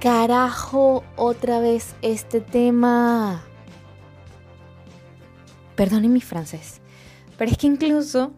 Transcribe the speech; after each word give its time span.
Carajo, 0.00 1.02
otra 1.16 1.58
vez 1.58 1.96
este 2.02 2.40
tema. 2.40 3.42
Perdonen 5.74 6.12
mi 6.12 6.20
francés, 6.20 6.80
pero 7.36 7.50
es 7.50 7.58
que 7.58 7.66
incluso 7.66 8.32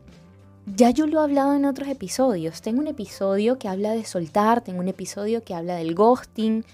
ya 0.65 0.89
yo 0.89 1.07
lo 1.07 1.21
he 1.21 1.23
hablado 1.25 1.53
en 1.53 1.67
otros 1.67 1.89
episodios. 1.89 2.63
Tengo 2.63 2.81
un 2.81 2.87
episodio 2.87 3.59
que 3.59 3.69
habla 3.69 3.93
de 3.93 4.07
soltar, 4.07 4.63
tengo 4.63 4.81
un 4.81 4.89
episodio 4.89 5.45
que 5.45 5.55
habla 5.55 5.75
del 5.75 5.95
ghosting. 5.95 6.65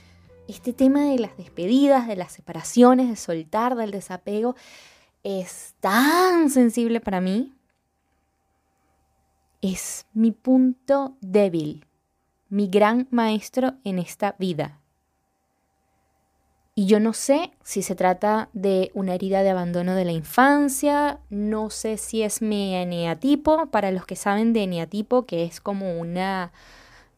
Este 0.46 0.72
tema 0.72 1.06
de 1.06 1.18
las 1.18 1.36
despedidas, 1.36 2.06
de 2.06 2.14
las 2.14 2.30
separaciones, 2.30 3.08
de 3.08 3.16
soltar, 3.16 3.74
del 3.74 3.90
desapego, 3.90 4.54
es 5.24 5.74
tan 5.80 6.48
sensible 6.48 7.00
para 7.00 7.20
mí. 7.20 7.52
Es 9.62 10.06
mi 10.14 10.30
punto 10.30 11.16
débil 11.20 11.85
mi 12.48 12.68
gran 12.68 13.08
maestro 13.10 13.74
en 13.84 13.98
esta 13.98 14.34
vida. 14.38 14.80
Y 16.74 16.84
yo 16.84 17.00
no 17.00 17.14
sé 17.14 17.52
si 17.62 17.80
se 17.80 17.94
trata 17.94 18.50
de 18.52 18.90
una 18.92 19.14
herida 19.14 19.42
de 19.42 19.48
abandono 19.48 19.94
de 19.94 20.04
la 20.04 20.12
infancia, 20.12 21.20
no 21.30 21.70
sé 21.70 21.96
si 21.96 22.22
es 22.22 22.42
mi 22.42 22.74
eneatipo, 22.74 23.66
para 23.68 23.90
los 23.90 24.04
que 24.04 24.14
saben 24.14 24.52
de 24.52 24.64
eneatipo, 24.64 25.24
que 25.24 25.44
es 25.44 25.60
como 25.60 25.98
una 25.98 26.52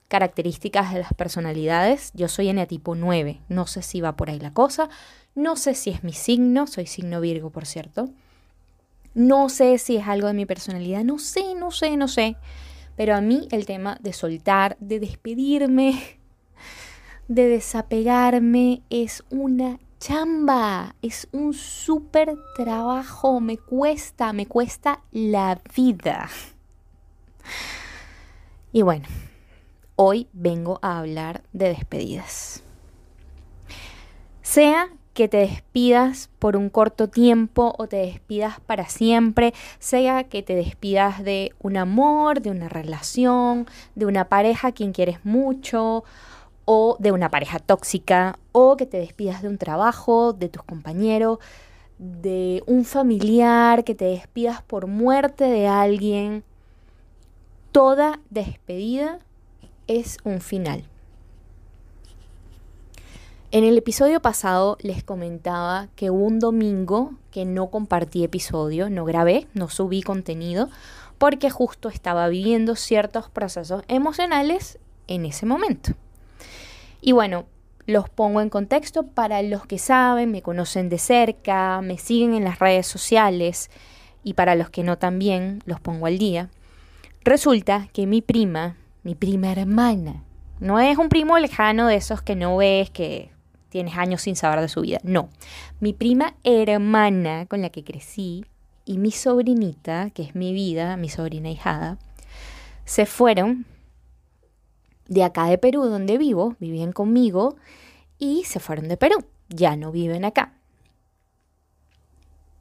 característica 0.06 0.82
de 0.92 1.00
las 1.00 1.12
personalidades, 1.12 2.12
yo 2.14 2.28
soy 2.28 2.48
eneatipo 2.48 2.94
9, 2.94 3.40
no 3.48 3.66
sé 3.66 3.82
si 3.82 4.00
va 4.00 4.16
por 4.16 4.30
ahí 4.30 4.38
la 4.38 4.52
cosa, 4.52 4.88
no 5.34 5.56
sé 5.56 5.74
si 5.74 5.90
es 5.90 6.04
mi 6.04 6.12
signo, 6.12 6.68
soy 6.68 6.86
signo 6.86 7.20
Virgo 7.20 7.50
por 7.50 7.66
cierto, 7.66 8.08
no 9.14 9.48
sé 9.48 9.78
si 9.78 9.96
es 9.96 10.06
algo 10.06 10.28
de 10.28 10.34
mi 10.34 10.46
personalidad, 10.46 11.02
no 11.02 11.18
sé, 11.18 11.56
no 11.56 11.72
sé, 11.72 11.96
no 11.96 12.06
sé. 12.06 12.36
Pero 12.98 13.14
a 13.14 13.20
mí 13.20 13.46
el 13.52 13.64
tema 13.64 13.96
de 14.00 14.12
soltar, 14.12 14.76
de 14.80 14.98
despedirme, 14.98 16.18
de 17.28 17.48
desapegarme 17.48 18.82
es 18.90 19.22
una 19.30 19.78
chamba, 20.00 20.96
es 21.00 21.28
un 21.30 21.54
súper 21.54 22.36
trabajo, 22.56 23.38
me 23.38 23.56
cuesta, 23.56 24.32
me 24.32 24.46
cuesta 24.46 25.00
la 25.12 25.60
vida. 25.74 26.28
Y 28.70 28.82
bueno, 28.82 29.06
hoy 29.96 30.28
vengo 30.34 30.78
a 30.82 30.98
hablar 30.98 31.42
de 31.54 31.70
despedidas. 31.70 32.62
Sea 34.42 34.90
que 35.18 35.26
te 35.26 35.38
despidas 35.38 36.30
por 36.38 36.56
un 36.56 36.70
corto 36.70 37.08
tiempo 37.08 37.74
o 37.76 37.88
te 37.88 37.96
despidas 37.96 38.60
para 38.60 38.88
siempre, 38.88 39.52
sea 39.80 40.22
que 40.22 40.44
te 40.44 40.54
despidas 40.54 41.24
de 41.24 41.56
un 41.58 41.76
amor, 41.76 42.40
de 42.40 42.52
una 42.52 42.68
relación, 42.68 43.66
de 43.96 44.06
una 44.06 44.28
pareja 44.28 44.68
a 44.68 44.72
quien 44.72 44.92
quieres 44.92 45.24
mucho 45.24 46.04
o 46.66 46.96
de 47.00 47.10
una 47.10 47.32
pareja 47.32 47.58
tóxica 47.58 48.38
o 48.52 48.76
que 48.76 48.86
te 48.86 49.00
despidas 49.00 49.42
de 49.42 49.48
un 49.48 49.58
trabajo, 49.58 50.34
de 50.34 50.48
tus 50.48 50.62
compañeros, 50.62 51.40
de 51.98 52.62
un 52.68 52.84
familiar, 52.84 53.82
que 53.82 53.96
te 53.96 54.04
despidas 54.04 54.62
por 54.62 54.86
muerte 54.86 55.46
de 55.46 55.66
alguien. 55.66 56.44
Toda 57.72 58.20
despedida 58.30 59.18
es 59.88 60.18
un 60.22 60.40
final. 60.40 60.84
En 63.50 63.64
el 63.64 63.78
episodio 63.78 64.20
pasado 64.20 64.76
les 64.82 65.02
comentaba 65.02 65.88
que 65.96 66.10
un 66.10 66.38
domingo 66.38 67.14
que 67.30 67.46
no 67.46 67.70
compartí 67.70 68.22
episodio, 68.22 68.90
no 68.90 69.06
grabé, 69.06 69.46
no 69.54 69.70
subí 69.70 70.02
contenido, 70.02 70.68
porque 71.16 71.48
justo 71.48 71.88
estaba 71.88 72.28
viviendo 72.28 72.76
ciertos 72.76 73.30
procesos 73.30 73.84
emocionales 73.88 74.78
en 75.06 75.24
ese 75.24 75.46
momento. 75.46 75.92
Y 77.00 77.12
bueno, 77.12 77.46
los 77.86 78.10
pongo 78.10 78.42
en 78.42 78.50
contexto 78.50 79.04
para 79.04 79.40
los 79.40 79.64
que 79.64 79.78
saben, 79.78 80.30
me 80.30 80.42
conocen 80.42 80.90
de 80.90 80.98
cerca, 80.98 81.80
me 81.80 81.96
siguen 81.96 82.34
en 82.34 82.44
las 82.44 82.58
redes 82.58 82.86
sociales 82.86 83.70
y 84.22 84.34
para 84.34 84.56
los 84.56 84.68
que 84.68 84.82
no 84.82 84.98
también, 84.98 85.62
los 85.64 85.80
pongo 85.80 86.04
al 86.04 86.18
día. 86.18 86.50
Resulta 87.24 87.88
que 87.94 88.06
mi 88.06 88.20
prima, 88.20 88.76
mi 89.04 89.14
prima 89.14 89.52
hermana, 89.52 90.22
no 90.60 90.78
es 90.80 90.98
un 90.98 91.08
primo 91.08 91.38
lejano 91.38 91.86
de 91.86 91.96
esos 91.96 92.20
que 92.20 92.36
no 92.36 92.58
ves, 92.58 92.90
que 92.90 93.30
tienes 93.68 93.96
años 93.96 94.22
sin 94.22 94.36
saber 94.36 94.60
de 94.60 94.68
su 94.68 94.82
vida. 94.82 94.98
No, 95.02 95.28
mi 95.80 95.92
prima 95.92 96.34
hermana 96.44 97.46
con 97.46 97.62
la 97.62 97.70
que 97.70 97.84
crecí 97.84 98.44
y 98.84 98.98
mi 98.98 99.10
sobrinita, 99.10 100.10
que 100.10 100.22
es 100.22 100.34
mi 100.34 100.52
vida, 100.52 100.96
mi 100.96 101.08
sobrina 101.08 101.50
hijada, 101.50 101.98
se 102.84 103.04
fueron 103.04 103.66
de 105.08 105.24
acá 105.24 105.46
de 105.46 105.58
Perú, 105.58 105.84
donde 105.84 106.18
vivo, 106.18 106.56
vivían 106.58 106.92
conmigo, 106.92 107.56
y 108.18 108.44
se 108.44 108.60
fueron 108.60 108.88
de 108.88 108.96
Perú. 108.96 109.24
Ya 109.48 109.76
no 109.76 109.92
viven 109.92 110.24
acá. 110.24 110.54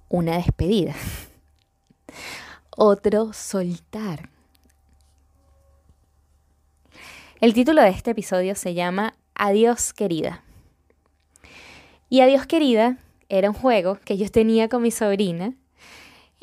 Una 0.10 0.38
despedida. 0.38 0.96
Otro 2.70 3.34
soltar. 3.34 4.30
El 7.40 7.54
título 7.54 7.82
de 7.82 7.90
este 7.90 8.12
episodio 8.12 8.56
se 8.56 8.74
llama 8.74 9.14
Adiós 9.36 9.94
querida. 9.94 10.44
Y 12.10 12.22
Adiós 12.22 12.46
querida 12.46 12.98
era 13.30 13.50
un 13.50 13.56
juego 13.56 14.00
que 14.06 14.18
yo 14.18 14.30
tenía 14.30 14.70
con 14.70 14.82
mi 14.82 14.92
sobrina 14.92 15.54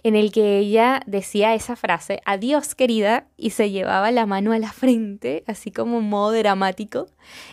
en 0.04 0.16
el 0.16 0.32
que 0.32 0.58
ella 0.58 1.00
decía 1.06 1.54
esa 1.54 1.76
frase, 1.76 2.20
adiós 2.26 2.74
querida, 2.74 3.26
y 3.38 3.50
se 3.50 3.70
llevaba 3.70 4.10
la 4.10 4.26
mano 4.26 4.52
a 4.52 4.58
la 4.58 4.70
frente, 4.70 5.42
así 5.46 5.72
como 5.72 5.96
un 5.96 6.10
modo 6.10 6.32
dramático, 6.32 7.06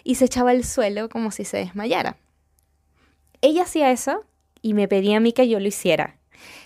y 0.04 0.16
se 0.16 0.26
echaba 0.26 0.52
al 0.52 0.66
suelo 0.66 1.08
como 1.08 1.32
si 1.32 1.46
se 1.46 1.58
desmayara. 1.58 2.18
Ella 3.40 3.64
hacía 3.64 3.92
eso 3.92 4.26
y 4.62 4.74
me 4.74 4.90
pedía 4.90 5.18
a 5.18 5.20
mí 5.22 5.32
que 5.32 5.48
yo 5.48 5.62
lo 5.62 5.68
hiciera. 5.68 6.18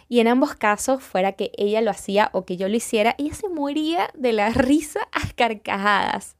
Y 0.07 0.19
en 0.19 0.27
ambos 0.27 0.53
casos, 0.53 1.01
fuera 1.01 1.31
que 1.31 1.51
ella 1.57 1.81
lo 1.81 1.89
hacía 1.89 2.29
o 2.31 2.45
que 2.45 2.57
yo 2.57 2.69
lo 2.69 2.75
hiciera, 2.75 3.15
ella 3.17 3.33
se 3.33 3.49
moría 3.49 4.09
de 4.13 4.33
la 4.33 4.49
risa 4.49 5.07
a 5.11 5.27
carcajadas. 5.35 6.35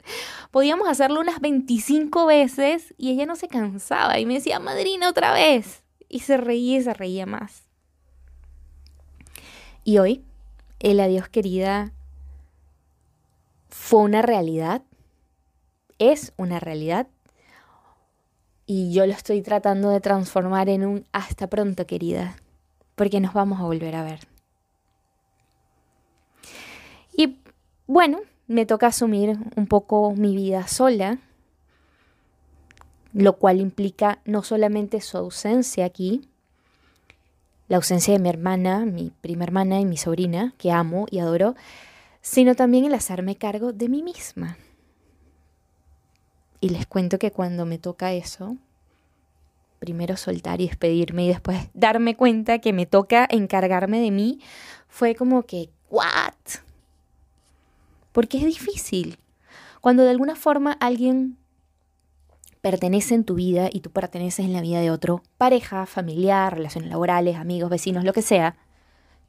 Podíamos 0.52 0.88
hacerlo 0.88 1.20
unas 1.20 1.42
25 1.42 2.28
veces 2.28 2.94
y 2.98 3.12
ella 3.12 3.26
no 3.26 3.36
se 3.36 3.48
cansaba 3.48 4.20
y 4.20 4.26
me 4.26 4.36
decía, 4.36 4.60
madrina, 4.60 5.10
otra 5.10 5.34
vez. 5.34 5.84
Y 6.08 6.20
se 6.20 6.38
reía 6.38 6.78
y 6.78 6.84
se 6.84 6.94
reía 6.94 7.26
más. 7.26 7.64
Y 9.84 9.98
hoy, 9.98 10.24
el 10.80 11.00
adiós 11.00 11.28
querida 11.30 11.92
fue 13.70 14.02
una 14.02 14.22
realidad, 14.22 14.84
es 15.98 16.34
una 16.38 16.60
realidad, 16.60 17.08
y 18.68 18.94
yo 18.94 19.06
lo 19.06 19.14
estoy 19.14 19.42
tratando 19.42 19.90
de 19.90 20.02
transformar 20.02 20.70
en 20.70 20.86
un 20.86 21.06
hasta 21.12 21.48
pronto 21.48 21.86
querida 21.86 22.36
porque 22.96 23.20
nos 23.20 23.34
vamos 23.34 23.60
a 23.60 23.64
volver 23.64 23.96
a 23.96 24.04
ver. 24.04 24.20
Y 27.16 27.38
bueno, 27.88 28.20
me 28.48 28.66
toca 28.66 28.88
asumir 28.88 29.38
un 29.56 29.68
poco 29.68 30.14
mi 30.14 30.36
vida 30.36 30.68
sola, 30.68 31.20
lo 33.14 33.38
cual 33.38 33.62
implica 33.62 34.20
no 34.26 34.44
solamente 34.44 35.00
su 35.02 35.18
ausencia 35.18 35.86
aquí, 35.86 36.28
la 37.68 37.78
ausencia 37.78 38.14
de 38.14 38.20
mi 38.20 38.30
hermana, 38.30 38.86
mi 38.86 39.12
prima 39.22 39.44
hermana 39.44 39.80
y 39.80 39.86
mi 39.86 39.98
sobrina, 39.98 40.54
que 40.58 40.72
amo 40.72 41.08
y 41.10 41.20
adoro, 41.20 41.56
sino 42.22 42.56
también 42.56 42.86
el 42.86 42.94
hacerme 42.94 43.38
cargo 43.38 43.72
de 43.72 43.90
mí 43.90 44.04
misma. 44.04 44.58
Y 46.60 46.70
les 46.70 46.86
cuento 46.86 47.18
que 47.20 47.32
cuando 47.32 47.66
me 47.66 47.78
toca 47.78 48.14
eso, 48.14 48.58
primero 49.86 50.18
soltar 50.18 50.60
y 50.60 50.68
despedirme 50.68 51.26
y 51.26 51.28
después 51.30 51.70
darme 51.74 52.16
cuenta 52.18 52.60
que 52.60 52.74
me 52.74 52.88
toca 52.88 53.28
encargarme 53.30 54.00
de 54.00 54.12
mí, 54.12 54.40
fue 54.88 55.14
como 55.14 55.44
que, 55.44 55.70
¿what? 55.90 56.34
Porque 58.12 58.40
es 58.40 58.46
difícil. 58.46 59.20
Cuando 59.80 60.04
de 60.04 60.10
alguna 60.10 60.36
forma 60.36 60.72
alguien 60.74 61.38
pertenece 62.62 63.14
en 63.14 63.26
tu 63.26 63.36
vida 63.36 63.70
y 63.72 63.82
tú 63.82 63.92
perteneces 63.92 64.44
en 64.44 64.54
la 64.54 64.62
vida 64.62 64.82
de 64.82 64.90
otro, 64.90 65.22
pareja, 65.38 65.86
familiar, 65.86 66.56
relaciones 66.56 66.90
laborales, 66.90 67.36
amigos, 67.36 67.70
vecinos, 67.70 68.04
lo 68.04 68.12
que 68.12 68.24
sea, 68.24 68.58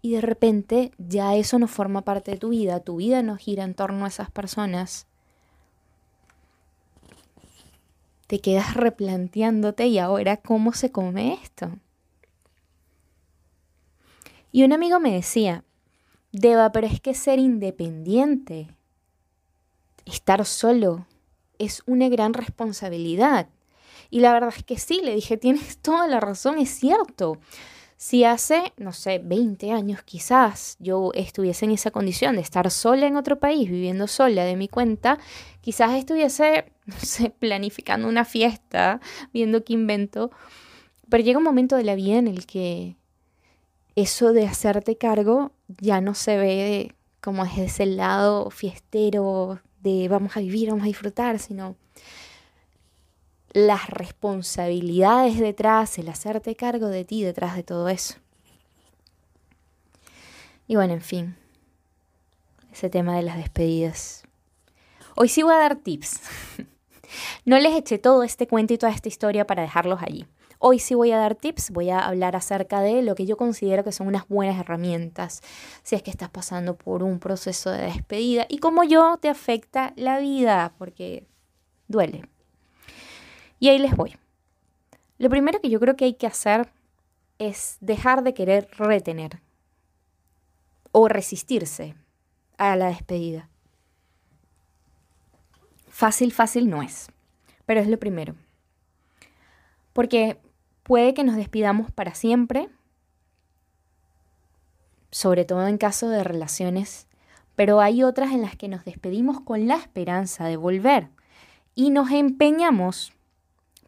y 0.00 0.12
de 0.12 0.22
repente 0.22 0.92
ya 0.96 1.34
eso 1.34 1.58
no 1.58 1.68
forma 1.68 2.00
parte 2.02 2.30
de 2.30 2.38
tu 2.38 2.48
vida, 2.48 2.80
tu 2.80 2.96
vida 2.96 3.22
no 3.22 3.36
gira 3.36 3.64
en 3.64 3.74
torno 3.74 4.06
a 4.06 4.08
esas 4.08 4.30
personas, 4.30 5.06
te 8.26 8.40
quedas 8.40 8.74
replanteándote 8.74 9.86
y 9.86 9.98
ahora 9.98 10.36
cómo 10.36 10.72
se 10.72 10.90
come 10.90 11.34
esto. 11.42 11.70
Y 14.52 14.64
un 14.64 14.72
amigo 14.72 15.00
me 15.00 15.12
decía, 15.12 15.64
Deba, 16.32 16.70
pero 16.72 16.86
es 16.86 17.00
que 17.00 17.14
ser 17.14 17.38
independiente, 17.38 18.68
estar 20.04 20.44
solo, 20.44 21.06
es 21.58 21.82
una 21.86 22.08
gran 22.08 22.34
responsabilidad. 22.34 23.48
Y 24.10 24.20
la 24.20 24.32
verdad 24.32 24.52
es 24.54 24.62
que 24.62 24.78
sí, 24.78 25.00
le 25.02 25.14
dije, 25.14 25.36
tienes 25.36 25.78
toda 25.78 26.06
la 26.06 26.20
razón, 26.20 26.58
es 26.58 26.70
cierto. 26.70 27.38
Si 27.96 28.24
hace, 28.24 28.74
no 28.76 28.92
sé, 28.92 29.18
20 29.18 29.72
años 29.72 30.02
quizás 30.02 30.76
yo 30.78 31.12
estuviese 31.14 31.64
en 31.64 31.70
esa 31.70 31.90
condición 31.90 32.36
de 32.36 32.42
estar 32.42 32.70
sola 32.70 33.06
en 33.06 33.16
otro 33.16 33.38
país, 33.38 33.70
viviendo 33.70 34.06
sola 34.06 34.44
de 34.44 34.54
mi 34.54 34.68
cuenta, 34.68 35.18
quizás 35.62 35.92
estuviese, 35.94 36.72
no 36.86 36.96
sé, 36.98 37.30
planificando 37.30 38.06
una 38.08 38.24
fiesta, 38.24 39.00
viendo 39.32 39.64
qué 39.64 39.72
invento. 39.72 40.30
Pero 41.08 41.24
llega 41.24 41.38
un 41.38 41.44
momento 41.44 41.76
de 41.76 41.84
la 41.84 41.94
vida 41.94 42.18
en 42.18 42.28
el 42.28 42.46
que 42.46 42.96
eso 43.94 44.32
de 44.32 44.46
hacerte 44.46 44.98
cargo 44.98 45.52
ya 45.68 46.00
no 46.02 46.14
se 46.14 46.36
ve 46.36 46.94
como 47.22 47.44
desde 47.44 47.64
ese 47.64 47.86
lado 47.86 48.50
fiestero 48.50 49.60
de 49.80 50.08
vamos 50.08 50.36
a 50.36 50.40
vivir, 50.40 50.68
vamos 50.68 50.84
a 50.84 50.88
disfrutar, 50.88 51.38
sino 51.38 51.76
las 53.56 53.88
responsabilidades 53.88 55.38
detrás, 55.40 55.96
el 55.96 56.10
hacerte 56.10 56.54
cargo 56.56 56.88
de 56.88 57.06
ti 57.06 57.22
detrás 57.22 57.56
de 57.56 57.62
todo 57.62 57.88
eso. 57.88 58.16
Y 60.68 60.76
bueno, 60.76 60.92
en 60.92 61.00
fin, 61.00 61.36
ese 62.70 62.90
tema 62.90 63.16
de 63.16 63.22
las 63.22 63.38
despedidas. 63.38 64.24
Hoy 65.14 65.30
sí 65.30 65.42
voy 65.42 65.54
a 65.54 65.58
dar 65.58 65.76
tips. 65.76 66.20
No 67.44 67.56
les 67.60 67.72
eché 67.72 67.98
todo 67.98 68.24
este 68.24 68.48
cuento 68.48 68.74
y 68.74 68.78
toda 68.78 68.92
esta 68.92 69.08
historia 69.08 69.46
para 69.46 69.62
dejarlos 69.62 70.02
allí. 70.02 70.26
Hoy 70.58 70.80
sí 70.80 70.94
voy 70.94 71.12
a 71.12 71.18
dar 71.18 71.36
tips, 71.36 71.70
voy 71.70 71.88
a 71.88 72.00
hablar 72.00 72.34
acerca 72.34 72.80
de 72.80 73.00
lo 73.00 73.14
que 73.14 73.26
yo 73.26 73.36
considero 73.36 73.84
que 73.84 73.92
son 73.92 74.08
unas 74.08 74.28
buenas 74.28 74.58
herramientas 74.58 75.40
si 75.84 75.94
es 75.94 76.02
que 76.02 76.10
estás 76.10 76.28
pasando 76.28 76.74
por 76.74 77.04
un 77.04 77.20
proceso 77.20 77.70
de 77.70 77.82
despedida 77.82 78.44
y 78.48 78.58
cómo 78.58 78.82
yo 78.82 79.16
te 79.18 79.28
afecta 79.28 79.94
la 79.96 80.18
vida, 80.18 80.74
porque 80.78 81.28
duele. 81.86 82.28
Y 83.58 83.68
ahí 83.68 83.78
les 83.78 83.96
voy. 83.96 84.16
Lo 85.18 85.30
primero 85.30 85.60
que 85.60 85.70
yo 85.70 85.80
creo 85.80 85.96
que 85.96 86.04
hay 86.04 86.14
que 86.14 86.26
hacer 86.26 86.70
es 87.38 87.78
dejar 87.80 88.22
de 88.22 88.34
querer 88.34 88.68
retener 88.72 89.40
o 90.92 91.08
resistirse 91.08 91.94
a 92.58 92.76
la 92.76 92.88
despedida. 92.88 93.48
Fácil, 95.88 96.32
fácil 96.32 96.68
no 96.68 96.82
es, 96.82 97.08
pero 97.64 97.80
es 97.80 97.88
lo 97.88 97.98
primero. 97.98 98.34
Porque 99.92 100.38
Puede 100.86 101.14
que 101.14 101.24
nos 101.24 101.34
despidamos 101.34 101.90
para 101.90 102.14
siempre, 102.14 102.68
sobre 105.10 105.44
todo 105.44 105.66
en 105.66 105.78
caso 105.78 106.08
de 106.08 106.22
relaciones, 106.22 107.08
pero 107.56 107.80
hay 107.80 108.04
otras 108.04 108.30
en 108.30 108.40
las 108.40 108.54
que 108.54 108.68
nos 108.68 108.84
despedimos 108.84 109.40
con 109.40 109.66
la 109.66 109.74
esperanza 109.74 110.44
de 110.44 110.56
volver 110.56 111.08
y 111.74 111.90
nos 111.90 112.12
empeñamos 112.12 113.12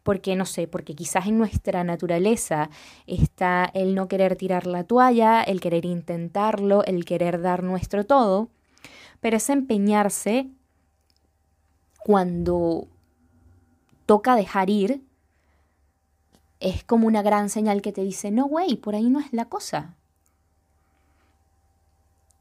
porque 0.09 0.35
no 0.35 0.47
sé, 0.47 0.67
porque 0.67 0.95
quizás 0.95 1.27
en 1.27 1.37
nuestra 1.37 1.83
naturaleza 1.83 2.71
está 3.05 3.69
el 3.75 3.93
no 3.93 4.07
querer 4.07 4.35
tirar 4.35 4.65
la 4.65 4.83
toalla, 4.83 5.43
el 5.43 5.61
querer 5.61 5.85
intentarlo, 5.85 6.83
el 6.85 7.05
querer 7.05 7.39
dar 7.43 7.61
nuestro 7.61 8.07
todo, 8.07 8.49
pero 9.19 9.37
es 9.37 9.47
empeñarse 9.51 10.49
cuando 11.99 12.87
toca 14.07 14.35
dejar 14.35 14.71
ir 14.71 15.03
es 16.59 16.83
como 16.83 17.05
una 17.05 17.21
gran 17.21 17.51
señal 17.51 17.83
que 17.83 17.91
te 17.91 18.01
dice, 18.01 18.31
no, 18.31 18.45
güey, 18.45 18.77
por 18.77 18.95
ahí 18.95 19.11
no 19.11 19.19
es 19.19 19.31
la 19.31 19.45
cosa. 19.45 19.95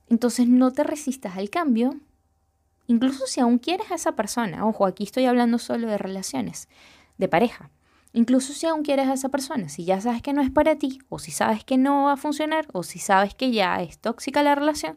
Entonces 0.08 0.48
no 0.48 0.72
te 0.72 0.84
resistas 0.84 1.36
al 1.36 1.50
cambio, 1.50 2.00
incluso 2.86 3.26
si 3.26 3.40
aún 3.40 3.58
quieres 3.58 3.90
a 3.90 3.96
esa 3.96 4.12
persona. 4.12 4.66
Ojo, 4.66 4.86
aquí 4.86 5.04
estoy 5.04 5.26
hablando 5.26 5.58
solo 5.58 5.86
de 5.88 5.98
relaciones, 5.98 6.66
de 7.18 7.28
pareja. 7.28 7.70
Incluso 8.12 8.54
si 8.54 8.66
aún 8.66 8.82
quieres 8.82 9.06
a 9.08 9.12
esa 9.12 9.28
persona, 9.28 9.68
si 9.68 9.84
ya 9.84 10.00
sabes 10.00 10.22
que 10.22 10.32
no 10.32 10.40
es 10.40 10.50
para 10.50 10.76
ti, 10.76 10.98
o 11.08 11.18
si 11.18 11.30
sabes 11.30 11.62
que 11.62 11.76
no 11.76 12.04
va 12.04 12.14
a 12.14 12.16
funcionar, 12.16 12.66
o 12.72 12.82
si 12.82 12.98
sabes 12.98 13.34
que 13.34 13.50
ya 13.52 13.82
es 13.82 13.98
tóxica 13.98 14.42
la 14.42 14.54
relación, 14.54 14.96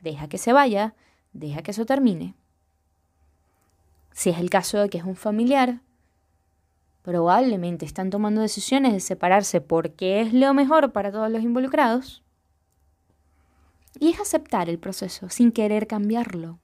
deja 0.00 0.28
que 0.28 0.38
se 0.38 0.52
vaya, 0.52 0.94
deja 1.32 1.62
que 1.62 1.72
eso 1.72 1.84
termine. 1.84 2.34
Si 4.12 4.30
es 4.30 4.38
el 4.38 4.50
caso 4.50 4.78
de 4.78 4.88
que 4.88 4.98
es 4.98 5.04
un 5.04 5.16
familiar, 5.16 5.80
probablemente 7.02 7.84
están 7.84 8.10
tomando 8.10 8.40
decisiones 8.40 8.92
de 8.92 9.00
separarse 9.00 9.60
porque 9.60 10.20
es 10.20 10.32
lo 10.32 10.54
mejor 10.54 10.92
para 10.92 11.10
todos 11.10 11.30
los 11.30 11.42
involucrados. 11.42 12.22
Y 13.98 14.10
es 14.10 14.20
aceptar 14.20 14.68
el 14.68 14.78
proceso 14.78 15.28
sin 15.28 15.50
querer 15.50 15.86
cambiarlo. 15.86 16.60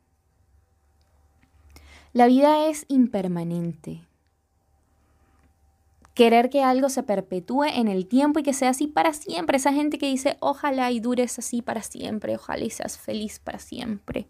La 2.13 2.27
vida 2.27 2.67
es 2.67 2.87
impermanente. 2.89 4.10
Querer 6.21 6.51
que 6.51 6.63
algo 6.63 6.91
se 6.91 7.03
perpetúe 7.03 7.65
en 7.65 7.89
el 7.89 8.07
tiempo 8.07 8.41
y 8.41 8.43
que 8.43 8.53
sea 8.53 8.69
así 8.69 8.87
para 8.87 9.15
siempre. 9.15 9.57
Esa 9.57 9.73
gente 9.73 9.97
que 9.97 10.05
dice, 10.05 10.37
ojalá 10.41 10.91
y 10.91 11.01
dures 11.01 11.39
así 11.39 11.63
para 11.63 11.81
siempre, 11.83 12.37
ojalá 12.37 12.63
y 12.63 12.69
seas 12.69 12.99
feliz 12.99 13.39
para 13.39 13.59
siempre. 13.59 14.27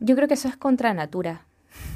Yo 0.00 0.16
creo 0.16 0.26
que 0.26 0.32
eso 0.32 0.48
es 0.48 0.56
contra 0.56 0.94
natura. 0.94 1.44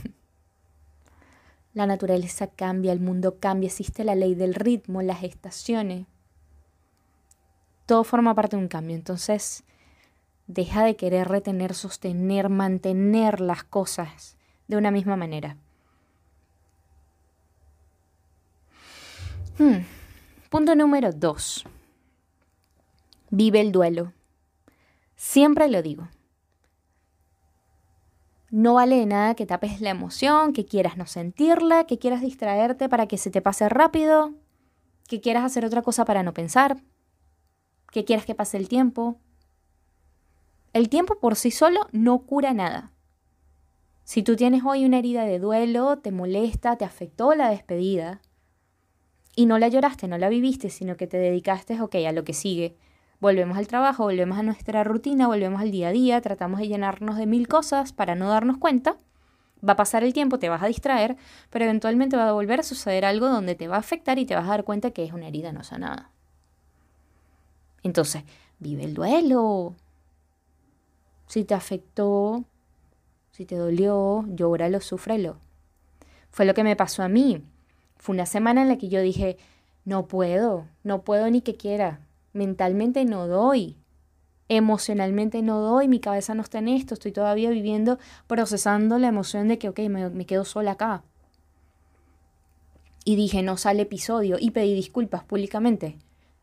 La 1.73 1.87
naturaleza 1.87 2.49
cambia, 2.49 2.93
el 2.93 3.01
mundo 3.01 3.39
cambia, 3.41 3.69
existe 3.69 4.05
la 4.05 4.15
ley 4.15 4.35
del 4.35 4.55
ritmo, 4.55 5.01
las 5.01 5.23
estaciones. 5.23 6.05
Todo 7.87 8.05
forma 8.05 8.35
parte 8.35 8.55
de 8.55 8.63
un 8.63 8.69
cambio. 8.69 8.97
Entonces, 8.97 9.65
deja 10.47 10.85
de 10.85 10.95
querer 10.95 11.27
retener, 11.27 11.73
sostener, 11.75 12.51
mantener 12.51 13.41
las 13.41 13.65
cosas 13.65 14.37
de 14.69 14.77
una 14.77 14.91
misma 14.91 15.17
manera. 15.17 15.57
Hmm. 19.61 19.85
Punto 20.49 20.75
número 20.75 21.13
dos. 21.13 21.67
Vive 23.29 23.61
el 23.61 23.73
duelo. 23.73 24.15
Siempre 25.17 25.69
lo 25.69 25.83
digo. 25.83 26.09
No 28.49 28.73
vale 28.73 29.05
nada 29.05 29.35
que 29.35 29.45
tapes 29.45 29.83
la 29.83 29.91
emoción, 29.91 30.55
que 30.55 30.65
quieras 30.65 30.97
no 30.97 31.05
sentirla, 31.05 31.85
que 31.85 31.99
quieras 31.99 32.23
distraerte 32.23 32.89
para 32.89 33.07
que 33.07 33.19
se 33.19 33.31
te 33.31 33.43
pase 33.43 33.69
rápido, 33.69 34.33
que 35.07 35.21
quieras 35.21 35.45
hacer 35.45 35.67
otra 35.67 35.83
cosa 35.83 36.07
para 36.07 36.23
no 36.23 36.33
pensar, 36.33 36.79
que 37.93 38.07
quieras 38.07 38.25
que 38.25 38.35
pase 38.35 38.57
el 38.57 38.67
tiempo. 38.67 39.19
El 40.73 40.89
tiempo 40.89 41.19
por 41.19 41.37
sí 41.37 41.51
solo 41.51 41.87
no 41.93 42.21
cura 42.21 42.55
nada. 42.55 42.93
Si 44.05 44.23
tú 44.23 44.37
tienes 44.37 44.63
hoy 44.65 44.87
una 44.87 45.01
herida 45.01 45.27
de 45.27 45.39
duelo, 45.39 45.99
te 45.99 46.13
molesta, 46.13 46.77
te 46.77 46.87
afectó 46.87 47.35
la 47.35 47.51
despedida, 47.51 48.23
y 49.37 49.47
no 49.47 49.59
la 49.59 49.69
lloraste, 49.69 50.09
no 50.09 50.19
la 50.19 50.29
viviste, 50.29 50.71
sino 50.71 50.97
que 50.97 51.07
te 51.07 51.17
dedicaste, 51.17 51.81
ok, 51.81 51.97
a 52.07 52.13
lo 52.13 52.25
que 52.25 52.35
sigue, 52.35 52.77
Volvemos 53.21 53.59
al 53.59 53.69
trabajo, 53.69 54.05
volvemos 54.05 54.39
a 54.39 54.43
nuestra 54.43 54.83
rutina, 54.83 55.27
volvemos 55.27 55.61
al 55.61 55.71
día 55.71 55.89
a 55.89 55.93
día, 55.93 56.23
tratamos 56.23 56.59
de 56.59 56.69
llenarnos 56.69 57.19
de 57.19 57.27
mil 57.27 57.49
cosas 57.49 57.93
para 57.93 58.15
no 58.15 58.31
darnos 58.31 58.57
cuenta. 58.57 58.97
Va 59.67 59.75
a 59.75 59.77
pasar 59.77 60.03
el 60.05 60.15
tiempo, 60.15 60.39
te 60.39 60.49
vas 60.49 60.63
a 60.63 60.67
distraer, 60.69 61.19
pero 61.51 61.67
eventualmente 61.67 62.17
va 62.17 62.31
a 62.31 62.33
volver 62.33 62.61
a 62.61 62.63
suceder 62.63 63.05
algo 63.05 63.29
donde 63.29 63.55
te 63.55 63.69
va 63.69 63.77
a 63.77 63.81
afectar 63.81 64.19
y 64.19 64.25
te 64.25 64.35
vas 64.35 64.47
a 64.47 64.51
dar 64.53 64.65
cuenta 64.65 64.93
que 64.93 65.05
es 65.05 65.13
una 65.13 65.29
herida 65.29 65.53
no 65.53 65.63
sanada. 65.65 66.11
Entonces, 67.83 68.25
vive 68.59 68.85
el 68.85 68.95
duelo. 68.95 69.75
Si 71.27 71.45
te 71.45 71.53
afectó, 71.53 72.45
si 73.33 73.45
te 73.45 73.57
dolió, 73.57 74.25
llóralo, 74.29 74.81
súfrelo. 74.81 75.37
Fue 76.31 76.47
lo 76.47 76.55
que 76.55 76.65
me 76.65 76.75
pasó 76.75 77.03
a 77.03 77.09
mí. 77.09 77.45
Fue 78.01 78.15
una 78.15 78.27
semana 78.27 78.63
en 78.63 78.69
la 78.69 78.79
que 78.79 78.89
yo 78.89 79.01
dije, 79.01 79.37
no 79.85 80.09
puedo, 80.09 80.67
no 80.83 81.03
puedo 81.03 81.31
ni 81.31 81.43
que 81.43 81.55
quiera 81.55 82.01
mentalmente 82.33 83.05
no 83.05 83.27
doy, 83.27 83.77
emocionalmente 84.49 85.43
no 85.43 85.61
doy, 85.61 85.89
mi 85.89 86.01
cabeza 86.01 86.35
no 86.35 86.43
está 86.43 86.59
en 86.59 86.69
esto, 86.69 86.95
estoy 86.95 87.13
todavía 87.13 87.51
viviendo, 87.51 87.99
procesando 88.27 88.99
la 88.99 89.09
emoción 89.09 89.49
de 89.49 89.59
que, 89.59 89.69
ok, 89.69 89.81
me, 89.81 90.27
quedo 90.27 90.45
sola 90.45 90.73
acá. 90.73 91.03
Y 93.05 93.17
dije, 93.17 93.43
no 93.43 93.57
sale 93.57 93.83
episodio 93.83 94.37
y 94.39 94.51
pedí 94.51 94.75
disculpas 94.75 95.25
públicamente. 95.25 95.99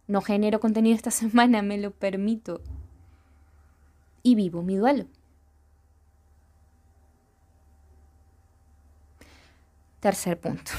No 0.08 0.22
genero 0.22 0.60
contenido 0.60 0.96
esta 0.96 1.12
semana, 1.12 1.62
me 1.62 1.78
lo 1.78 1.92
permito. 1.92 2.62
Y 4.24 4.36
vivo 4.36 4.62
mi 4.64 4.76
duelo. 4.76 5.06
Tercer 10.00 10.40
punto. 10.40 10.72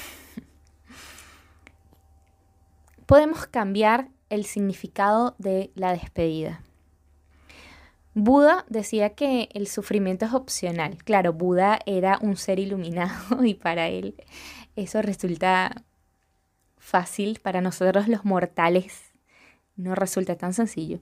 Podemos 3.09 3.47
cambiar 3.47 4.11
el 4.29 4.45
significado 4.45 5.35
de 5.39 5.71
la 5.75 5.93
despedida. 5.93 6.61
Buda 8.13 8.67
decía 8.69 9.15
que 9.15 9.49
el 9.55 9.67
sufrimiento 9.67 10.27
es 10.27 10.35
opcional. 10.35 11.03
Claro, 11.05 11.33
Buda 11.33 11.79
era 11.87 12.19
un 12.21 12.37
ser 12.37 12.59
iluminado 12.59 13.43
y 13.47 13.55
para 13.55 13.89
él 13.89 14.15
eso 14.77 15.01
resulta 15.01 15.85
fácil 16.77 17.41
para 17.43 17.63
nosotros 17.63 18.09
los 18.09 18.27
mortales 18.27 19.09
no 19.77 19.95
resulta 19.95 20.37
tan 20.37 20.53
sencillo. 20.53 20.99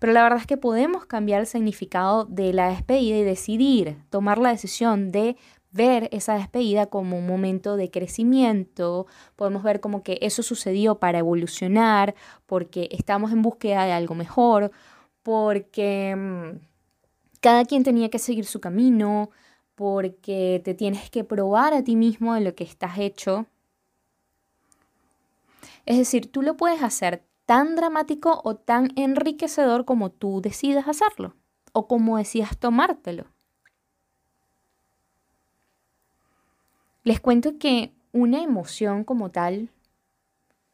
Pero 0.00 0.12
la 0.12 0.24
verdad 0.24 0.40
es 0.40 0.46
que 0.48 0.56
podemos 0.56 1.06
cambiar 1.06 1.42
el 1.42 1.46
significado 1.46 2.24
de 2.24 2.52
la 2.52 2.70
despedida 2.70 3.18
y 3.18 3.22
decidir, 3.22 3.96
tomar 4.10 4.38
la 4.38 4.48
decisión 4.48 5.12
de 5.12 5.36
ver 5.72 6.08
esa 6.12 6.34
despedida 6.34 6.86
como 6.86 7.18
un 7.18 7.26
momento 7.26 7.76
de 7.76 7.90
crecimiento, 7.90 9.06
podemos 9.36 9.62
ver 9.62 9.80
como 9.80 10.02
que 10.02 10.18
eso 10.20 10.42
sucedió 10.42 10.96
para 10.96 11.18
evolucionar, 11.18 12.14
porque 12.46 12.88
estamos 12.92 13.32
en 13.32 13.42
búsqueda 13.42 13.84
de 13.84 13.92
algo 13.92 14.14
mejor, 14.14 14.70
porque 15.22 16.14
mm, 16.16 16.58
cada 17.40 17.64
quien 17.64 17.84
tenía 17.84 18.10
que 18.10 18.18
seguir 18.18 18.44
su 18.44 18.60
camino, 18.60 19.30
porque 19.74 20.60
te 20.64 20.74
tienes 20.74 21.10
que 21.10 21.24
probar 21.24 21.74
a 21.74 21.82
ti 21.82 21.96
mismo 21.96 22.34
de 22.34 22.42
lo 22.42 22.54
que 22.54 22.64
estás 22.64 22.98
hecho. 22.98 23.46
Es 25.86 25.98
decir, 25.98 26.30
tú 26.30 26.42
lo 26.42 26.56
puedes 26.56 26.82
hacer 26.82 27.24
tan 27.46 27.74
dramático 27.74 28.40
o 28.44 28.56
tan 28.56 28.90
enriquecedor 28.96 29.84
como 29.84 30.10
tú 30.10 30.40
decidas 30.40 30.86
hacerlo 30.86 31.34
o 31.72 31.88
como 31.88 32.18
decidas 32.18 32.56
tomártelo. 32.58 33.24
Les 37.04 37.18
cuento 37.18 37.58
que 37.58 37.92
una 38.12 38.44
emoción 38.44 39.02
como 39.02 39.32
tal, 39.32 39.70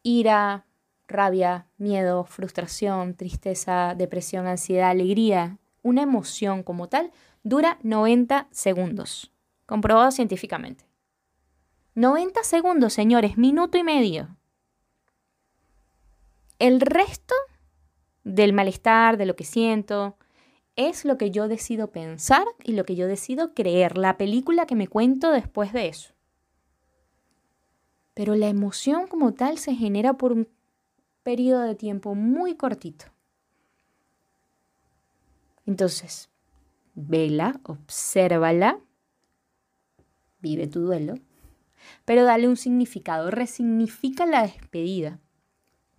ira, 0.03 0.67
rabia, 1.07 1.69
miedo, 1.79 2.25
frustración, 2.25 3.15
tristeza, 3.15 3.95
depresión, 3.97 4.47
ansiedad, 4.47 4.91
alegría, 4.91 5.57
una 5.83 6.03
emoción 6.03 6.63
como 6.63 6.87
tal 6.91 7.13
dura 7.45 7.79
90 7.83 8.47
segundos, 8.51 9.33
comprobado 9.65 10.11
científicamente. 10.11 10.85
90 11.95 12.45
segundos, 12.45 12.93
señores, 12.93 13.39
minuto 13.39 13.79
y 13.79 13.83
medio. 13.83 14.37
El 16.59 16.83
resto 16.83 17.35
del 18.25 18.53
malestar, 18.53 19.17
de 19.17 19.25
lo 19.25 19.35
que 19.35 19.45
siento, 19.45 20.19
es 20.77 21.07
lo 21.07 21.17
que 21.17 21.31
yo 21.31 21.49
decido 21.49 21.91
pensar 21.91 22.45
y 22.65 22.73
lo 22.73 22.85
que 22.85 22.97
yo 22.97 23.07
decido 23.07 23.55
creer, 23.55 23.97
la 23.97 24.19
película 24.19 24.67
que 24.67 24.75
me 24.75 24.89
cuento 24.89 25.31
después 25.31 25.73
de 25.73 25.89
eso 25.89 26.18
pero 28.19 28.35
la 28.35 28.49
emoción 28.49 29.07
como 29.07 29.33
tal 29.33 29.59
se 29.59 29.77
genera 29.77 30.15
por 30.15 30.33
un 30.33 30.49
periodo 31.23 31.61
de 31.61 31.77
tiempo 31.77 32.17
muy 32.17 32.57
cortito. 32.57 33.05
Entonces, 35.67 36.29
vela, 36.97 37.61
obsérvala, 37.63 38.81
vive 40.41 40.67
tu 40.67 40.81
duelo, 40.81 41.15
pero 42.05 42.25
dale 42.25 42.49
un 42.49 42.57
significado, 42.57 43.31
resignifica 43.31 44.27
la 44.27 44.43
despedida 44.43 45.21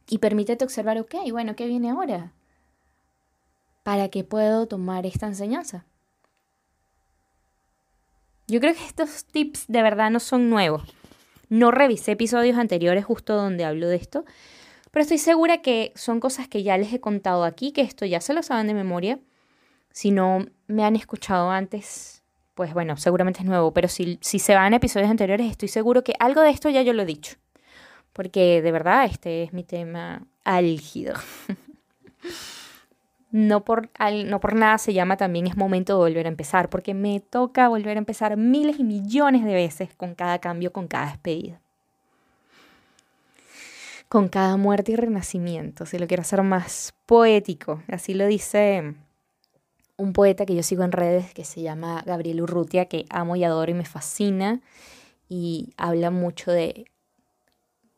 y 0.06 0.18
permítete 0.18 0.66
observar, 0.66 1.00
ok, 1.00 1.16
bueno, 1.32 1.56
¿qué 1.56 1.68
viene 1.68 1.90
ahora? 1.90 2.34
¿Para 3.84 4.10
qué 4.10 4.26
puedo 4.26 4.68
tomar 4.68 5.06
esta 5.06 5.26
enseñanza? 5.26 5.86
Yo 8.50 8.60
creo 8.60 8.74
que 8.74 8.86
estos 8.86 9.24
tips 9.24 9.68
de 9.70 9.82
verdad 9.82 10.12
no 10.12 10.20
son 10.20 10.50
nuevos. 10.50 10.99
No 11.50 11.72
revisé 11.72 12.12
episodios 12.12 12.58
anteriores 12.58 13.04
justo 13.06 13.36
donde 13.36 13.66
hablo 13.66 13.88
de 13.88 13.96
esto, 13.96 14.26
pero 14.92 15.04
estoy 15.04 15.18
segura 15.18 15.62
que 15.62 15.92
son 15.96 16.20
cosas 16.20 16.48
que 16.48 16.64
ya 16.64 16.78
les 16.78 16.94
he 16.94 17.00
contado 17.00 17.44
aquí, 17.44 17.72
que 17.72 17.82
esto 17.82 18.06
ya 18.06 18.22
se 18.22 18.34
lo 18.34 18.44
saben 18.44 18.68
de 18.68 18.74
memoria. 18.74 19.20
Si 19.92 20.12
no 20.12 20.46
me 20.68 20.84
han 20.86 20.96
escuchado 20.96 21.50
antes, 21.50 22.24
pues 22.54 22.74
bueno, 22.74 22.98
seguramente 22.98 23.40
es 23.40 23.46
nuevo, 23.46 23.74
pero 23.74 23.88
si, 23.88 24.20
si 24.22 24.40
se 24.40 24.56
van 24.56 24.74
a 24.74 24.78
episodios 24.78 25.10
anteriores, 25.10 25.50
estoy 25.50 25.68
seguro 25.68 26.04
que 26.04 26.14
algo 26.20 26.42
de 26.42 26.52
esto 26.52 26.70
ya 26.70 26.82
yo 26.82 26.94
lo 26.94 27.04
he 27.04 27.08
dicho, 27.08 27.36
porque 28.14 28.62
de 28.62 28.72
verdad 28.72 29.06
este 29.06 29.44
es 29.44 29.54
mi 29.54 29.64
tema 29.64 30.28
álgido. 30.44 31.16
no 33.32 33.64
por, 33.64 33.90
no 34.26 34.40
por 34.40 34.56
nada 34.56 34.78
se 34.78 34.94
llama 34.94 35.18
también 35.18 35.48
es 35.48 35.56
momento 35.56 35.94
de 35.94 36.10
volver 36.10 36.26
a 36.26 36.30
empezar, 36.30 36.70
porque 36.70 36.94
me 36.94 37.20
toca 37.20 37.68
volver 37.68 37.98
a 37.98 38.00
empezar 38.00 38.38
miles 38.38 38.80
y 38.80 38.84
millones 38.84 39.46
de 39.46 39.54
veces 39.54 39.94
con 39.96 40.16
cada 40.16 40.40
cambio, 40.40 40.74
con 40.74 40.88
cada 40.88 41.08
despedida. 41.12 41.62
Con 44.08 44.28
cada 44.28 44.58
muerte 44.58 44.94
y 44.94 44.96
renacimiento, 44.96 45.86
si 45.86 46.00
lo 46.00 46.08
quiero 46.08 46.22
hacer 46.22 46.42
más 46.42 46.96
poético. 47.06 47.84
Así 47.92 48.16
lo 48.16 48.26
dice 48.26 48.96
un 49.98 50.14
poeta 50.14 50.48
que 50.48 50.56
yo 50.56 50.64
sigo 50.64 50.84
en 50.84 50.92
redes 50.92 51.32
que 51.34 51.46
se 51.46 51.62
llama 51.62 52.02
Gabriel 52.08 52.42
Urrutia, 52.42 52.86
que 52.86 53.06
amo 53.12 53.36
y 53.36 53.44
adoro 53.44 53.70
y 53.70 53.76
me 53.76 53.86
fascina. 53.86 54.62
Y 55.28 55.74
habla 55.78 56.10
mucho 56.10 56.52
de 56.52 56.86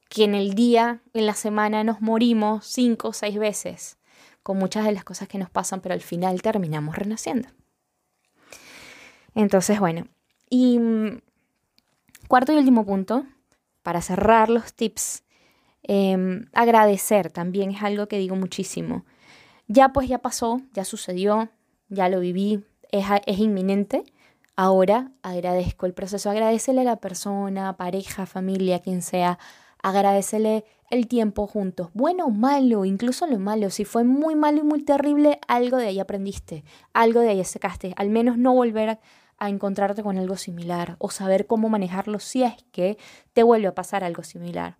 que 0.10 0.26
en 0.26 0.36
el 0.36 0.54
día, 0.56 1.02
en 1.14 1.26
la 1.26 1.36
semana, 1.36 1.86
nos 1.86 2.02
morimos 2.02 2.66
cinco 2.66 3.10
o 3.10 3.14
seis 3.14 3.40
veces 3.40 3.98
con 4.44 4.58
muchas 4.58 4.86
de 4.86 4.92
las 4.92 5.04
cosas 5.04 5.28
que 5.28 5.38
nos 5.38 5.50
pasan, 5.50 5.82
pero 5.82 5.94
al 5.94 6.02
final 6.02 6.42
terminamos 6.42 6.96
renaciendo. 6.96 7.50
Entonces, 9.36 9.80
bueno, 9.80 10.08
y 10.50 10.80
mm, 10.80 11.22
cuarto 12.28 12.52
y 12.52 12.58
último 12.58 12.86
punto, 12.86 13.26
para 13.84 14.02
cerrar 14.02 14.50
los 14.50 14.74
tips, 14.74 15.24
em, 15.84 16.46
agradecer 16.54 17.32
también 17.32 17.72
es 17.72 17.82
algo 17.82 18.08
que 18.08 18.18
digo 18.18 18.36
muchísimo. 18.36 19.06
Ya 19.68 19.90
pues 19.90 20.10
ya 20.10 20.20
pasó, 20.20 20.62
ya 20.74 20.86
sucedió, 20.86 21.50
ya 21.90 22.10
lo 22.10 22.20
viví, 22.20 22.64
es, 22.92 23.06
es 23.26 23.40
inminente. 23.40 24.04
Ahora 24.56 25.12
agradezco 25.24 25.86
el 25.86 25.94
proceso, 25.94 26.30
agradecele 26.30 26.82
a 26.82 26.84
la 26.84 26.98
persona, 26.98 27.78
pareja, 27.78 28.26
familia, 28.26 28.80
quien 28.80 29.02
sea, 29.02 29.40
agradecele 29.84 30.66
el 30.92 31.08
tiempo 31.08 31.48
juntos, 31.48 31.90
bueno 31.94 32.26
o 32.26 32.30
malo, 32.30 32.86
incluso 32.86 33.26
lo 33.26 33.40
malo, 33.40 33.70
si 33.70 33.86
fue 33.86 34.04
muy 34.04 34.36
malo 34.36 34.60
y 34.60 34.64
muy 34.64 34.84
terrible, 34.84 35.40
algo 35.48 35.78
de 35.78 35.88
ahí 35.88 36.00
aprendiste, 36.00 36.66
algo 36.94 37.22
de 37.22 37.30
ahí 37.30 37.44
sacaste, 37.46 37.94
al 37.96 38.10
menos 38.10 38.38
no 38.38 38.54
volver 38.54 38.90
a, 38.90 39.00
encontrarte 39.48 40.04
con 40.04 40.20
algo 40.20 40.38
similar 40.38 40.98
o 41.00 41.10
saber 41.10 41.48
cómo 41.48 41.68
manejarlo 41.68 42.20
si 42.20 42.44
es 42.44 42.54
que 42.72 43.00
te 43.34 43.42
vuelve 43.42 43.70
a 43.70 43.74
pasar 43.74 44.04
algo 44.04 44.22
similar. 44.22 44.78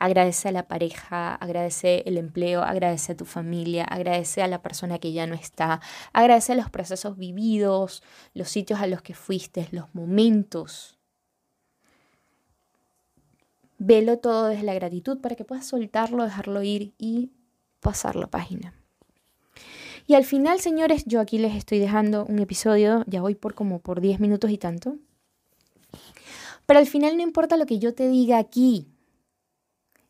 Agradece 0.00 0.48
a 0.48 0.52
la 0.52 0.66
pareja, 0.66 1.36
agradece 1.36 2.02
el 2.04 2.18
empleo, 2.18 2.62
agradece 2.64 3.12
a 3.12 3.16
tu 3.16 3.26
familia, 3.26 3.84
agradece 3.84 4.42
a 4.42 4.48
la 4.48 4.60
persona 4.60 4.98
que 4.98 5.12
ya 5.12 5.28
no 5.28 5.36
está, 5.36 5.80
agradece 6.12 6.56
los 6.56 6.68
procesos 6.68 7.16
vividos, 7.16 8.02
los 8.34 8.48
sitios 8.48 8.80
a 8.80 8.88
los 8.88 9.02
que 9.02 9.14
fuiste, 9.14 9.68
los 9.70 9.94
momentos 9.94 10.99
Velo 13.82 14.18
todo 14.18 14.48
desde 14.48 14.62
la 14.62 14.74
gratitud 14.74 15.22
para 15.22 15.36
que 15.36 15.46
puedas 15.46 15.66
soltarlo, 15.66 16.22
dejarlo 16.22 16.62
ir 16.62 16.92
y 16.98 17.30
pasar 17.80 18.14
la 18.14 18.26
página. 18.26 18.74
Y 20.06 20.16
al 20.16 20.24
final, 20.26 20.60
señores, 20.60 21.04
yo 21.06 21.18
aquí 21.18 21.38
les 21.38 21.56
estoy 21.56 21.78
dejando 21.78 22.26
un 22.26 22.40
episodio, 22.40 23.04
ya 23.06 23.22
voy 23.22 23.34
por 23.34 23.54
como 23.54 23.78
por 23.78 24.02
10 24.02 24.20
minutos 24.20 24.50
y 24.50 24.58
tanto. 24.58 24.98
Pero 26.66 26.78
al 26.78 26.86
final 26.86 27.16
no 27.16 27.22
importa 27.22 27.56
lo 27.56 27.64
que 27.64 27.78
yo 27.78 27.94
te 27.94 28.06
diga 28.10 28.36
aquí. 28.36 28.86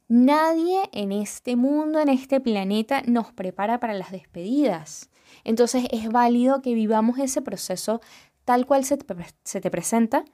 Nadie 0.09 0.83
en 0.91 1.13
este 1.13 1.55
mundo, 1.55 2.01
en 2.01 2.09
este 2.09 2.41
planeta, 2.41 3.03
nos 3.07 3.33
prepara 3.33 3.79
para 3.79 3.95
las 3.95 4.11
despedidas. 4.11 5.11
Entonces 5.45 5.85
es 5.93 6.09
válido 6.09 6.61
que 6.61 6.75
vivamos 6.75 7.21
ese 7.21 7.41
proceso 7.41 8.01
tal 8.45 8.67
cual 8.67 8.85
se 8.85 8.97
te, 8.97 9.15
se 9.45 9.61
te 9.61 9.71
presenta 9.71 10.25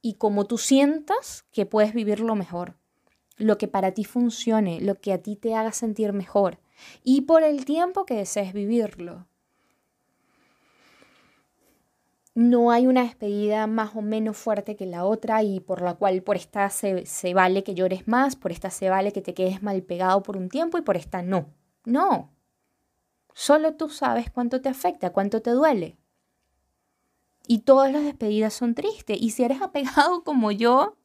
y 0.00 0.14
como 0.14 0.46
tú 0.46 0.56
sientas 0.56 1.44
que 1.52 1.66
puedes 1.66 1.92
vivirlo 1.92 2.34
mejor 2.36 2.78
lo 3.36 3.58
que 3.58 3.68
para 3.68 3.92
ti 3.92 4.04
funcione, 4.04 4.80
lo 4.80 5.00
que 5.00 5.12
a 5.12 5.22
ti 5.22 5.36
te 5.36 5.54
haga 5.54 5.72
sentir 5.72 6.12
mejor 6.12 6.58
y 7.02 7.22
por 7.22 7.42
el 7.42 7.64
tiempo 7.64 8.04
que 8.04 8.14
desees 8.14 8.52
vivirlo. 8.52 9.26
No 12.34 12.70
hay 12.70 12.86
una 12.86 13.02
despedida 13.02 13.66
más 13.66 13.96
o 13.96 14.02
menos 14.02 14.36
fuerte 14.36 14.76
que 14.76 14.84
la 14.84 15.06
otra 15.06 15.42
y 15.42 15.60
por 15.60 15.80
la 15.80 15.94
cual 15.94 16.22
por 16.22 16.36
esta 16.36 16.68
se, 16.68 17.06
se 17.06 17.32
vale 17.32 17.64
que 17.64 17.74
llores 17.74 18.06
más, 18.06 18.36
por 18.36 18.52
esta 18.52 18.68
se 18.68 18.90
vale 18.90 19.12
que 19.12 19.22
te 19.22 19.32
quedes 19.32 19.62
mal 19.62 19.82
pegado 19.82 20.22
por 20.22 20.36
un 20.36 20.50
tiempo 20.50 20.76
y 20.76 20.82
por 20.82 20.98
esta 20.98 21.22
no. 21.22 21.54
No. 21.86 22.36
Solo 23.32 23.74
tú 23.74 23.88
sabes 23.88 24.30
cuánto 24.30 24.60
te 24.60 24.68
afecta, 24.68 25.10
cuánto 25.10 25.40
te 25.40 25.50
duele. 25.50 25.96
Y 27.46 27.60
todas 27.60 27.90
las 27.90 28.04
despedidas 28.04 28.52
son 28.52 28.74
tristes. 28.74 29.16
Y 29.20 29.30
si 29.30 29.44
eres 29.44 29.62
apegado 29.62 30.22
como 30.24 30.52
yo, 30.52 30.96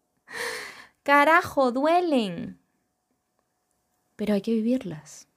Carajo, 1.03 1.71
duelen. 1.71 2.59
Pero 4.15 4.33
hay 4.35 4.41
que 4.41 4.51
vivirlas. 4.51 5.27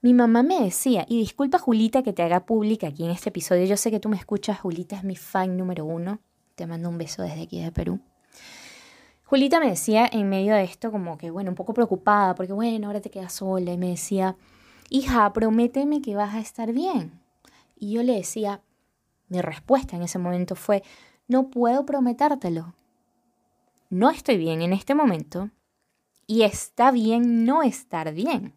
Mi 0.00 0.14
mamá 0.14 0.42
me 0.42 0.60
decía, 0.60 1.04
y 1.08 1.18
disculpa 1.18 1.58
Julita 1.58 2.02
que 2.02 2.12
te 2.12 2.22
haga 2.22 2.46
pública 2.46 2.88
aquí 2.88 3.04
en 3.04 3.10
este 3.10 3.30
episodio, 3.30 3.64
yo 3.64 3.76
sé 3.76 3.90
que 3.90 3.98
tú 3.98 4.08
me 4.08 4.16
escuchas, 4.16 4.60
Julita 4.60 4.96
es 4.96 5.02
mi 5.02 5.16
fan 5.16 5.56
número 5.56 5.84
uno, 5.84 6.20
te 6.54 6.66
mando 6.68 6.88
un 6.88 6.98
beso 6.98 7.22
desde 7.22 7.42
aquí 7.42 7.60
de 7.60 7.72
Perú. 7.72 7.98
Julita 9.24 9.58
me 9.58 9.68
decía 9.70 10.08
en 10.10 10.28
medio 10.28 10.54
de 10.54 10.62
esto 10.62 10.92
como 10.92 11.18
que, 11.18 11.30
bueno, 11.30 11.50
un 11.50 11.56
poco 11.56 11.74
preocupada, 11.74 12.36
porque 12.36 12.52
bueno, 12.52 12.86
ahora 12.86 13.00
te 13.00 13.10
quedas 13.10 13.32
sola, 13.32 13.72
y 13.72 13.78
me 13.78 13.88
decía, 13.88 14.36
hija, 14.88 15.32
prométeme 15.32 16.00
que 16.00 16.14
vas 16.14 16.34
a 16.34 16.40
estar 16.40 16.72
bien. 16.72 17.20
Y 17.76 17.92
yo 17.92 18.02
le 18.04 18.14
decía, 18.14 18.62
mi 19.28 19.40
respuesta 19.40 19.96
en 19.96 20.02
ese 20.02 20.18
momento 20.18 20.54
fue, 20.54 20.84
no 21.28 21.50
puedo 21.50 21.84
prometértelo. 21.86 22.74
No 23.90 24.10
estoy 24.10 24.38
bien 24.38 24.62
en 24.62 24.72
este 24.72 24.94
momento 24.94 25.50
Y 26.26 26.42
está 26.42 26.90
bien 26.90 27.44
no 27.44 27.62
estar 27.62 28.12
bien. 28.12 28.54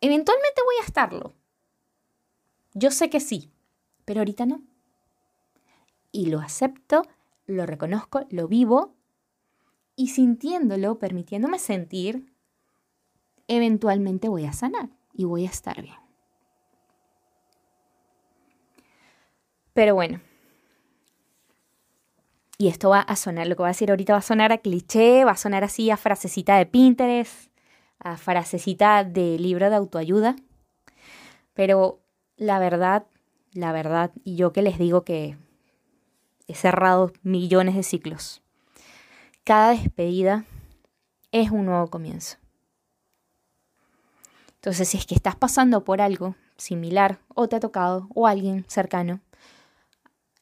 Eventualmente 0.00 0.62
voy 0.64 0.76
a 0.80 0.86
estarlo. 0.86 1.34
Yo 2.72 2.90
sé 2.90 3.10
que 3.10 3.20
sí, 3.20 3.50
pero 4.06 4.20
ahorita 4.20 4.46
no. 4.46 4.62
Y 6.10 6.26
lo 6.26 6.40
acepto, 6.40 7.02
lo 7.46 7.66
reconozco, 7.66 8.26
lo 8.30 8.48
vivo 8.48 8.94
y 9.96 10.08
sintiéndolo, 10.08 10.98
permitiéndome 10.98 11.58
sentir, 11.58 12.32
eventualmente 13.48 14.28
voy 14.28 14.46
a 14.46 14.54
sanar 14.54 14.88
y 15.12 15.24
voy 15.24 15.44
a 15.44 15.50
estar 15.50 15.82
bien. 15.82 15.96
Pero 19.74 19.94
bueno, 19.94 20.20
y 22.60 22.68
esto 22.68 22.90
va 22.90 23.00
a 23.00 23.16
sonar, 23.16 23.46
lo 23.46 23.56
que 23.56 23.62
voy 23.62 23.68
a 23.68 23.72
decir 23.72 23.88
ahorita 23.88 24.12
va 24.12 24.18
a 24.18 24.22
sonar 24.22 24.52
a 24.52 24.58
cliché, 24.58 25.24
va 25.24 25.30
a 25.30 25.36
sonar 25.38 25.64
así 25.64 25.90
a 25.90 25.96
frasecita 25.96 26.58
de 26.58 26.66
Pinterest, 26.66 27.50
a 27.98 28.18
frasecita 28.18 29.02
de 29.02 29.38
libro 29.38 29.70
de 29.70 29.76
autoayuda. 29.76 30.36
Pero 31.54 32.00
la 32.36 32.58
verdad, 32.58 33.06
la 33.54 33.72
verdad, 33.72 34.10
y 34.24 34.36
yo 34.36 34.52
que 34.52 34.60
les 34.60 34.78
digo 34.78 35.04
que 35.04 35.38
he 36.48 36.54
cerrado 36.54 37.14
millones 37.22 37.76
de 37.76 37.82
ciclos, 37.82 38.42
cada 39.42 39.70
despedida 39.70 40.44
es 41.32 41.50
un 41.50 41.64
nuevo 41.64 41.86
comienzo. 41.86 42.36
Entonces, 44.56 44.86
si 44.86 44.98
es 44.98 45.06
que 45.06 45.14
estás 45.14 45.34
pasando 45.34 45.82
por 45.82 46.02
algo 46.02 46.34
similar 46.58 47.20
o 47.34 47.48
te 47.48 47.56
ha 47.56 47.60
tocado 47.60 48.06
o 48.14 48.26
alguien 48.26 48.66
cercano, 48.68 49.20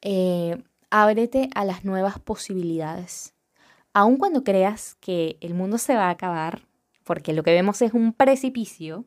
eh, 0.03 0.61
ábrete 0.91 1.51
a 1.55 1.65
las 1.65 1.85
nuevas 1.85 2.19
posibilidades. 2.19 3.35
Aun 3.93 4.17
cuando 4.17 4.45
creas 4.45 4.97
que 5.01 5.39
el 5.41 5.55
mundo 5.55 5.79
se 5.79 5.95
va 5.95 6.07
a 6.07 6.11
acabar, 6.11 6.63
porque 7.05 7.33
lo 7.33 7.43
que 7.43 7.53
vemos 7.53 7.81
es 7.83 7.95
un 7.95 8.13
precipicio, 8.13 9.07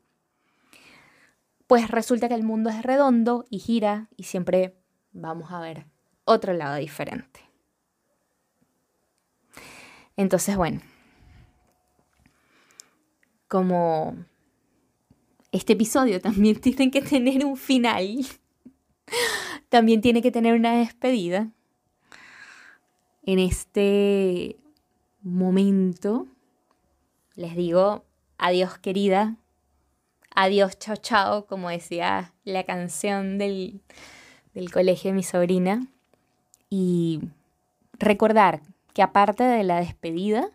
pues 1.68 1.90
resulta 1.90 2.28
que 2.28 2.36
el 2.36 2.44
mundo 2.44 2.70
es 2.70 2.84
redondo 2.84 3.46
y 3.50 3.60
gira 3.60 4.10
y 4.18 4.24
siempre 4.24 4.76
vamos 5.14 5.52
a 5.52 5.60
ver 5.60 5.86
otro 6.26 6.54
lado 6.54 6.76
diferente. 6.76 7.40
Entonces, 10.18 10.58
bueno, 10.58 10.82
como 13.48 14.16
este 15.52 15.74
episodio 15.74 16.20
también 16.20 16.60
tiene 16.62 16.92
que 16.92 17.02
tener 17.02 17.46
un 17.46 17.58
final, 17.58 18.26
también 19.70 20.02
tiene 20.02 20.22
que 20.22 20.32
tener 20.32 20.56
una 20.56 20.76
despedida 20.76 21.52
en 23.24 23.40
este 23.40 24.58
momento 25.22 26.28
les 27.36 27.56
digo 27.56 28.04
adiós 28.38 28.78
querida, 28.78 29.38
adiós 30.34 30.78
chao 30.80 30.96
chao, 30.96 31.46
como 31.46 31.70
decía 31.70 32.34
la 32.44 32.63
canción 32.63 33.38
del, 33.38 33.82
del 34.54 34.72
colegio 34.72 35.12
de 35.12 35.16
mi 35.16 35.24
sobrina. 35.24 35.88
Y 36.70 37.22
recordar 37.94 38.62
que 38.94 39.01
aparte 39.01 39.44
de 39.44 39.63
la 39.63 39.80
despedida, 39.80 40.50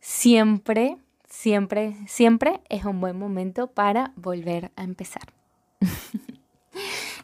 siempre, 0.00 0.98
siempre, 1.28 1.96
siempre 2.06 2.60
es 2.68 2.84
un 2.84 3.00
buen 3.00 3.18
momento 3.18 3.68
para 3.68 4.12
volver 4.16 4.70
a 4.76 4.82
empezar. 4.82 5.37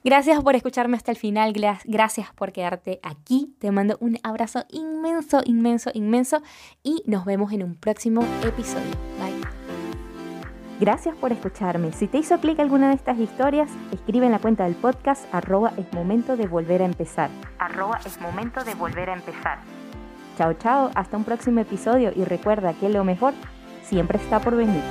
Gracias 0.04 0.42
por 0.42 0.54
escucharme 0.54 0.98
hasta 0.98 1.12
el 1.12 1.16
final, 1.16 1.54
gracias 1.86 2.30
por 2.34 2.52
quedarte 2.52 3.00
aquí. 3.02 3.56
Te 3.58 3.70
mando 3.70 3.96
un 4.00 4.18
abrazo 4.22 4.66
inmenso, 4.68 5.40
inmenso, 5.46 5.90
inmenso 5.94 6.42
y 6.82 7.02
nos 7.06 7.24
vemos 7.24 7.52
en 7.52 7.62
un 7.62 7.74
próximo 7.74 8.22
episodio. 8.46 8.90
Bye. 9.18 9.40
Gracias 10.78 11.16
por 11.16 11.32
escucharme. 11.32 11.90
Si 11.92 12.06
te 12.06 12.18
hizo 12.18 12.38
clic 12.38 12.60
alguna 12.60 12.88
de 12.88 12.96
estas 12.96 13.18
historias, 13.18 13.70
escribe 13.92 14.26
en 14.26 14.32
la 14.32 14.40
cuenta 14.40 14.64
del 14.64 14.74
podcast 14.74 15.24
arroba 15.32 15.72
es 15.78 15.90
momento 15.94 16.36
de 16.36 16.48
volver 16.48 16.82
a 16.82 16.84
empezar. 16.84 17.30
Arroba 17.58 17.98
es 18.04 18.20
momento 18.20 18.62
de 18.62 18.74
volver 18.74 19.08
a 19.08 19.14
empezar. 19.14 19.60
Chao, 20.36 20.52
chao, 20.52 20.90
hasta 20.94 21.16
un 21.16 21.24
próximo 21.24 21.60
episodio 21.60 22.12
y 22.14 22.24
recuerda 22.24 22.74
que 22.74 22.90
lo 22.90 23.04
mejor 23.04 23.32
siempre 23.82 24.18
está 24.18 24.38
por 24.40 24.54
venir. 24.54 24.82